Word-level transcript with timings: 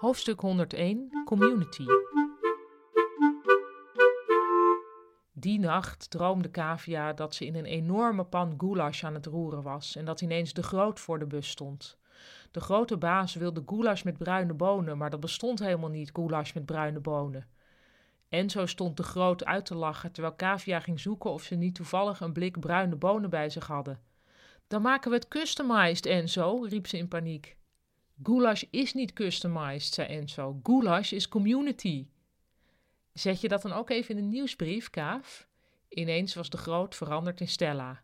Hoofdstuk 0.00 0.40
101 0.40 1.22
Community 1.24 1.84
Die 5.32 5.58
nacht 5.58 6.10
droomde 6.10 6.50
Kavia 6.50 7.12
dat 7.12 7.34
ze 7.34 7.46
in 7.46 7.54
een 7.54 7.64
enorme 7.64 8.24
pan 8.24 8.54
goulash 8.58 9.04
aan 9.04 9.14
het 9.14 9.26
roeren 9.26 9.62
was 9.62 9.96
en 9.96 10.04
dat 10.04 10.20
ineens 10.20 10.52
de 10.52 10.62
groot 10.62 11.00
voor 11.00 11.18
de 11.18 11.26
bus 11.26 11.48
stond. 11.48 11.98
De 12.50 12.60
grote 12.60 12.96
baas 12.96 13.34
wilde 13.34 13.62
goulash 13.66 14.02
met 14.02 14.18
bruine 14.18 14.54
bonen, 14.54 14.98
maar 14.98 15.10
dat 15.10 15.20
bestond 15.20 15.58
helemaal 15.58 15.90
niet, 15.90 16.10
goulash 16.12 16.52
met 16.52 16.66
bruine 16.66 17.00
bonen. 17.00 17.46
En 18.28 18.50
zo 18.50 18.66
stond 18.66 18.96
de 18.96 19.02
groot 19.02 19.44
uit 19.44 19.66
te 19.66 19.74
lachen 19.74 20.12
terwijl 20.12 20.34
Kavia 20.34 20.80
ging 20.80 21.00
zoeken 21.00 21.30
of 21.30 21.42
ze 21.42 21.54
niet 21.54 21.74
toevallig 21.74 22.20
een 22.20 22.32
blik 22.32 22.60
bruine 22.60 22.96
bonen 22.96 23.30
bij 23.30 23.50
zich 23.50 23.66
hadden. 23.66 24.00
Dan 24.66 24.82
maken 24.82 25.10
we 25.10 25.16
het 25.16 25.28
customized, 25.28 26.06
Enzo, 26.06 26.62
riep 26.62 26.86
ze 26.86 26.96
in 26.96 27.08
paniek. 27.08 27.57
Goulash 28.22 28.62
is 28.70 28.94
niet 28.94 29.12
customized, 29.12 29.94
zei 29.94 30.08
Enzo. 30.08 30.60
Goulash 30.62 31.12
is 31.12 31.28
community. 31.28 32.06
Zet 33.12 33.40
je 33.40 33.48
dat 33.48 33.62
dan 33.62 33.72
ook 33.72 33.90
even 33.90 34.16
in 34.16 34.16
de 34.16 34.36
nieuwsbrief, 34.36 34.90
Kaaf? 34.90 35.48
Ineens 35.88 36.34
was 36.34 36.50
de 36.50 36.56
groot 36.56 36.94
veranderd 36.94 37.40
in 37.40 37.48
Stella. 37.48 38.02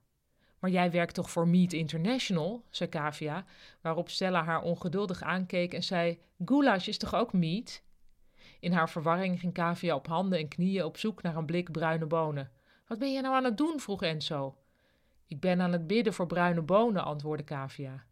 Maar 0.58 0.70
jij 0.70 0.90
werkt 0.90 1.14
toch 1.14 1.30
voor 1.30 1.48
Meat 1.48 1.72
International, 1.72 2.64
zei 2.70 2.88
Kavia, 2.88 3.44
waarop 3.80 4.08
Stella 4.08 4.44
haar 4.44 4.62
ongeduldig 4.62 5.22
aankeek 5.22 5.74
en 5.74 5.82
zei: 5.82 6.18
Goulash 6.44 6.88
is 6.88 6.98
toch 6.98 7.14
ook 7.14 7.32
meat? 7.32 7.82
In 8.60 8.72
haar 8.72 8.90
verwarring 8.90 9.40
ging 9.40 9.52
Kavia 9.52 9.94
op 9.94 10.06
handen 10.06 10.38
en 10.38 10.48
knieën 10.48 10.84
op 10.84 10.96
zoek 10.96 11.22
naar 11.22 11.36
een 11.36 11.46
blik 11.46 11.72
bruine 11.72 12.06
bonen. 12.06 12.50
Wat 12.86 12.98
ben 12.98 13.12
je 13.12 13.20
nou 13.20 13.34
aan 13.34 13.44
het 13.44 13.56
doen? 13.56 13.80
vroeg 13.80 14.02
Enzo. 14.02 14.56
Ik 15.26 15.40
ben 15.40 15.60
aan 15.60 15.72
het 15.72 15.86
bidden 15.86 16.12
voor 16.12 16.26
bruine 16.26 16.62
bonen, 16.62 17.04
antwoordde 17.04 17.44
Kavia. 17.44 18.04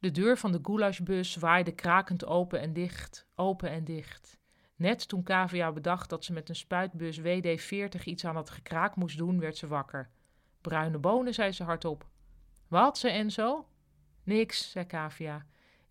De 0.00 0.10
deur 0.10 0.38
van 0.38 0.52
de 0.52 0.58
goulashbus 0.62 1.36
waaide 1.36 1.72
krakend 1.72 2.26
open 2.26 2.60
en 2.60 2.72
dicht, 2.72 3.26
open 3.34 3.70
en 3.70 3.84
dicht. 3.84 4.38
Net 4.76 5.08
toen 5.08 5.22
Kavia 5.22 5.72
bedacht 5.72 6.10
dat 6.10 6.24
ze 6.24 6.32
met 6.32 6.48
een 6.48 6.56
spuitbus 6.56 7.18
WD-40 7.20 8.04
iets 8.04 8.24
aan 8.24 8.36
het 8.36 8.50
gekraak 8.50 8.96
moest 8.96 9.18
doen, 9.18 9.40
werd 9.40 9.56
ze 9.56 9.66
wakker. 9.66 10.10
Bruine 10.60 10.98
bonen, 10.98 11.34
zei 11.34 11.52
ze 11.52 11.64
hardop. 11.64 12.06
Wat, 12.68 12.98
zei 12.98 13.14
Enzo? 13.14 13.68
Niks, 14.22 14.70
zei 14.70 14.84
Kavia. 14.84 15.46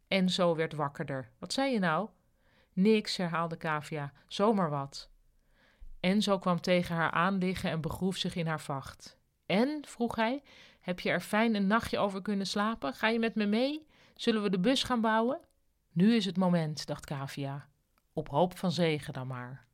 Enzo 0.07 0.55
werd 0.55 0.73
wakkerder. 0.73 1.29
Wat 1.39 1.53
zei 1.53 1.73
je 1.73 1.79
nou? 1.79 2.09
Niks, 2.73 3.17
herhaalde 3.17 3.57
Kavia. 3.57 4.11
Zomaar 4.27 4.69
wat. 4.69 5.09
Enzo 5.99 6.39
kwam 6.39 6.61
tegen 6.61 6.95
haar 6.95 7.11
aan 7.11 7.37
liggen 7.37 7.69
en 7.69 7.81
begroef 7.81 8.17
zich 8.17 8.35
in 8.35 8.47
haar 8.47 8.61
vacht. 8.61 9.19
En, 9.45 9.81
vroeg 9.87 10.15
hij, 10.15 10.43
heb 10.79 10.99
je 10.99 11.09
er 11.09 11.21
fijn 11.21 11.55
een 11.55 11.67
nachtje 11.67 11.97
over 11.97 12.21
kunnen 12.21 12.47
slapen? 12.47 12.93
Ga 12.93 13.07
je 13.07 13.19
met 13.19 13.35
me 13.35 13.45
mee? 13.45 13.87
Zullen 14.19 14.41
we 14.41 14.49
de 14.49 14.59
bus 14.59 14.83
gaan 14.83 15.01
bouwen? 15.01 15.39
Nu 15.91 16.15
is 16.15 16.25
het 16.25 16.37
moment, 16.37 16.85
dacht 16.85 17.05
Kavia. 17.05 17.69
Op 18.13 18.29
hoop 18.29 18.57
van 18.57 18.71
zegen 18.71 19.13
dan 19.13 19.27
maar. 19.27 19.67